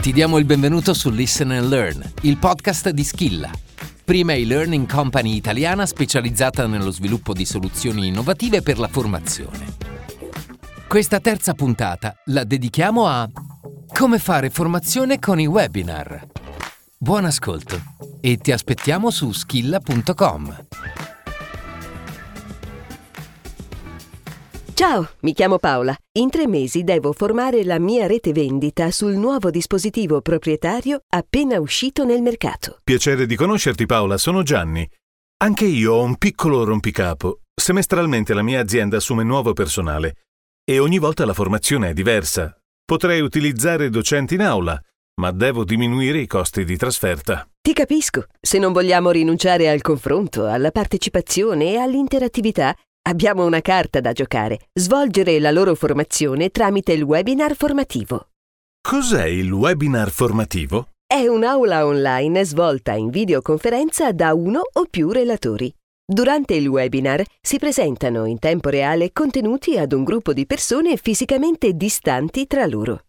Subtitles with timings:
[0.00, 3.50] Ti diamo il benvenuto su Listen and Learn, il podcast di Skilla,
[4.02, 9.76] prima e-learning company italiana specializzata nello sviluppo di soluzioni innovative per la formazione.
[10.88, 13.28] Questa terza puntata la dedichiamo a
[13.92, 16.28] come fare formazione con i webinar.
[16.96, 17.78] Buon ascolto
[18.22, 20.66] e ti aspettiamo su skilla.com.
[24.80, 25.94] Ciao, mi chiamo Paola.
[26.12, 32.06] In tre mesi devo formare la mia rete vendita sul nuovo dispositivo proprietario appena uscito
[32.06, 32.78] nel mercato.
[32.82, 34.88] Piacere di conoscerti Paola, sono Gianni.
[35.42, 37.40] Anche io ho un piccolo rompicapo.
[37.54, 40.14] Semestralmente la mia azienda assume nuovo personale
[40.64, 42.58] e ogni volta la formazione è diversa.
[42.82, 44.80] Potrei utilizzare docenti in aula,
[45.20, 47.46] ma devo diminuire i costi di trasferta.
[47.60, 48.24] Ti capisco.
[48.40, 54.68] Se non vogliamo rinunciare al confronto, alla partecipazione e all'interattività, Abbiamo una carta da giocare,
[54.74, 58.28] svolgere la loro formazione tramite il webinar formativo.
[58.86, 60.90] Cos'è il webinar formativo?
[61.06, 65.74] È un'aula online svolta in videoconferenza da uno o più relatori.
[66.06, 71.72] Durante il webinar si presentano in tempo reale contenuti ad un gruppo di persone fisicamente
[71.72, 73.06] distanti tra loro.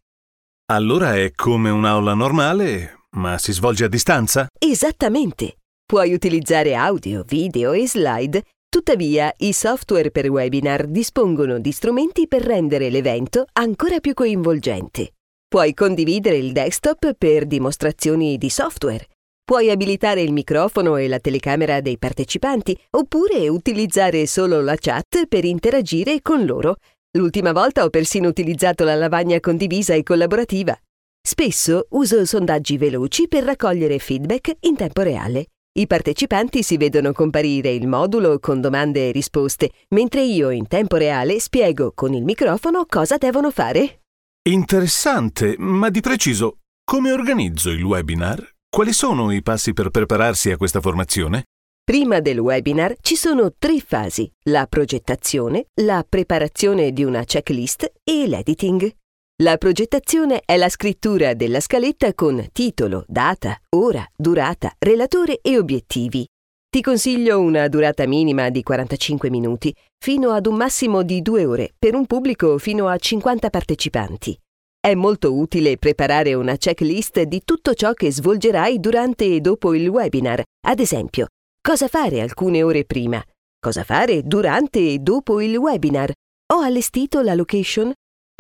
[0.72, 4.48] Allora è come un'aula normale, ma si svolge a distanza?
[4.58, 5.58] Esattamente.
[5.86, 12.42] Puoi utilizzare audio, video e slide Tuttavia, i software per webinar dispongono di strumenti per
[12.42, 15.16] rendere l'evento ancora più coinvolgente.
[15.46, 19.06] Puoi condividere il desktop per dimostrazioni di software.
[19.44, 25.44] Puoi abilitare il microfono e la telecamera dei partecipanti oppure utilizzare solo la chat per
[25.44, 26.78] interagire con loro.
[27.18, 30.80] L'ultima volta ho persino utilizzato la lavagna condivisa e collaborativa.
[31.22, 35.48] Spesso uso sondaggi veloci per raccogliere feedback in tempo reale.
[35.74, 40.98] I partecipanti si vedono comparire il modulo con domande e risposte, mentre io in tempo
[40.98, 44.02] reale spiego con il microfono cosa devono fare.
[44.50, 48.56] Interessante, ma di preciso, come organizzo il webinar?
[48.70, 51.46] Quali sono i passi per prepararsi a questa formazione?
[51.82, 58.28] Prima del webinar ci sono tre fasi, la progettazione, la preparazione di una checklist e
[58.28, 58.94] l'editing.
[59.42, 66.28] La progettazione è la scrittura della scaletta con titolo, data, ora, durata, relatore e obiettivi.
[66.70, 71.74] Ti consiglio una durata minima di 45 minuti, fino ad un massimo di 2 ore,
[71.76, 74.38] per un pubblico fino a 50 partecipanti.
[74.80, 79.88] È molto utile preparare una checklist di tutto ciò che svolgerai durante e dopo il
[79.88, 81.30] webinar, ad esempio,
[81.60, 83.20] cosa fare alcune ore prima,
[83.60, 86.12] cosa fare durante e dopo il webinar.
[86.54, 87.92] Ho allestito la location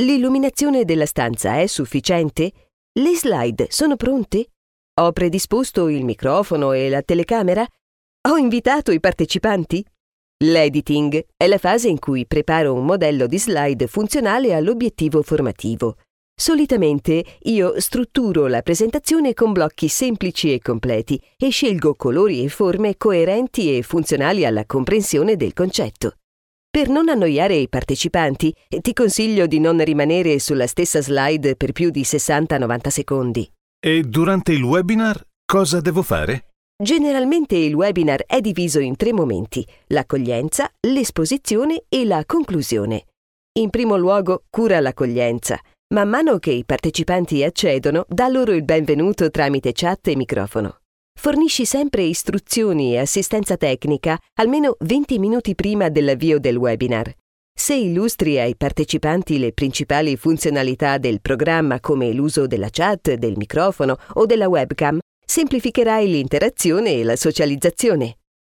[0.01, 2.51] L'illuminazione della stanza è sufficiente?
[2.99, 4.47] Le slide sono pronte?
[4.99, 7.63] Ho predisposto il microfono e la telecamera?
[8.29, 9.85] Ho invitato i partecipanti?
[10.43, 15.97] L'editing è la fase in cui preparo un modello di slide funzionale all'obiettivo formativo.
[16.33, 22.97] Solitamente io strutturo la presentazione con blocchi semplici e completi e scelgo colori e forme
[22.97, 26.15] coerenti e funzionali alla comprensione del concetto.
[26.71, 31.89] Per non annoiare i partecipanti, ti consiglio di non rimanere sulla stessa slide per più
[31.89, 33.51] di 60-90 secondi.
[33.77, 36.45] E durante il webinar cosa devo fare?
[36.81, 43.03] Generalmente il webinar è diviso in tre momenti, l'accoglienza, l'esposizione e la conclusione.
[43.59, 45.59] In primo luogo cura l'accoglienza.
[45.93, 50.80] Man mano che i partecipanti accedono, dà loro il benvenuto tramite chat e microfono.
[51.21, 57.13] Fornisci sempre istruzioni e assistenza tecnica almeno 20 minuti prima dell'avvio del webinar.
[57.55, 63.97] Se illustri ai partecipanti le principali funzionalità del programma come l'uso della chat, del microfono
[64.13, 68.17] o della webcam, semplificherai l'interazione e la socializzazione.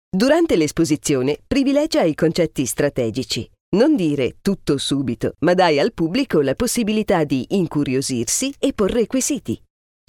[0.10, 3.46] Durante l'esposizione privilegia i concetti strategici.
[3.76, 9.62] Non dire tutto subito, ma dai al pubblico la possibilità di incuriosirsi e porre quesiti.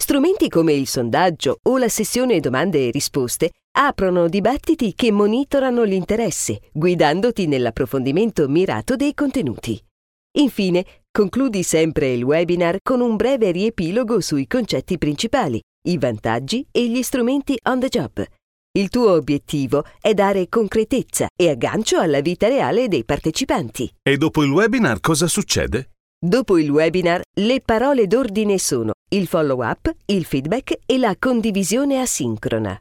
[0.05, 6.61] Strumenti come il sondaggio o la sessione domande e risposte aprono dibattiti che monitorano l'interesse,
[6.71, 9.83] guidandoti nell'approfondimento mirato dei contenuti.
[10.37, 16.87] Infine, concludi sempre il webinar con un breve riepilogo sui concetti principali, i vantaggi e
[16.87, 18.23] gli strumenti on the job.
[18.77, 23.91] Il tuo obiettivo è dare concretezza e aggancio alla vita reale dei partecipanti.
[24.03, 25.94] E dopo il webinar cosa succede?
[26.27, 32.75] Dopo il webinar, le parole d'ordine sono il follow-up, il feedback e la condivisione asincrona.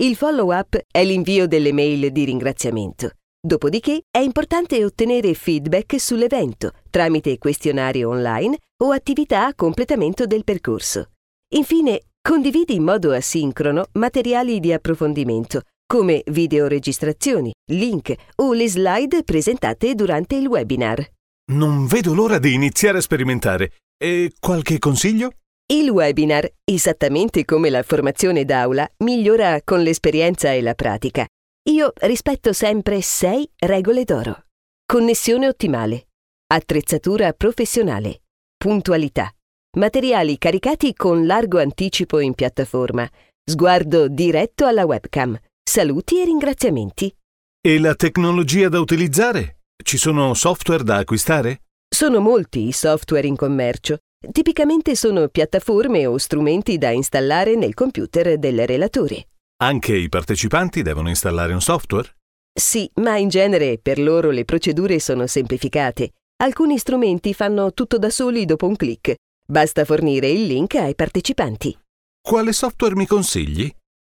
[0.00, 3.10] Il follow-up è l'invio delle mail di ringraziamento.
[3.38, 11.10] Dopodiché è importante ottenere feedback sull'evento tramite questionario online o attività a completamento del percorso.
[11.54, 19.94] Infine, condividi in modo asincrono materiali di approfondimento, come videoregistrazioni, link o le slide presentate
[19.94, 21.06] durante il webinar.
[21.52, 23.74] Non vedo l'ora di iniziare a sperimentare.
[23.96, 25.30] E qualche consiglio?
[25.72, 31.24] Il webinar, esattamente come la formazione d'aula, migliora con l'esperienza e la pratica.
[31.70, 34.46] Io rispetto sempre sei regole d'oro.
[34.84, 36.08] Connessione ottimale,
[36.48, 38.22] attrezzatura professionale,
[38.56, 39.32] puntualità,
[39.78, 43.08] materiali caricati con largo anticipo in piattaforma,
[43.48, 47.16] sguardo diretto alla webcam, saluti e ringraziamenti.
[47.60, 49.56] E la tecnologia da utilizzare?
[49.82, 51.62] Ci sono software da acquistare?
[51.88, 53.98] Sono molti i software in commercio
[54.32, 59.28] Tipicamente sono piattaforme o strumenti da installare nel computer del relatore.
[59.62, 62.16] Anche i partecipanti devono installare un software?
[62.52, 66.12] Sì, ma in genere per loro le procedure sono semplificate.
[66.42, 69.14] Alcuni strumenti fanno tutto da soli dopo un clic.
[69.46, 71.78] Basta fornire il link ai partecipanti.
[72.20, 73.72] Quale software mi consigli?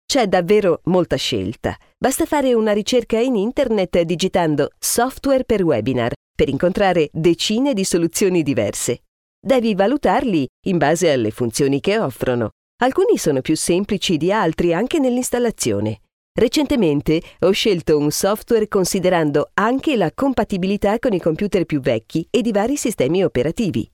[0.07, 1.77] C'è davvero molta scelta.
[1.97, 8.41] Basta fare una ricerca in internet digitando software per webinar per incontrare decine di soluzioni
[8.41, 9.01] diverse.
[9.37, 12.51] Devi valutarli in base alle funzioni che offrono.
[12.81, 15.99] Alcuni sono più semplici di altri anche nell'installazione.
[16.39, 22.41] Recentemente ho scelto un software considerando anche la compatibilità con i computer più vecchi e
[22.41, 23.89] di vari sistemi operativi.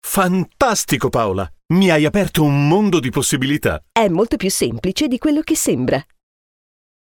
[0.00, 1.52] Fantastico Paola!
[1.70, 3.82] Mi hai aperto un mondo di possibilità.
[3.92, 6.02] È molto più semplice di quello che sembra.